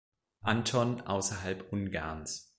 [0.41, 2.49] Anton außerhalb Ungarns.